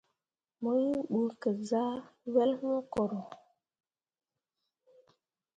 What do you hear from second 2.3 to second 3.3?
wel wũ koro.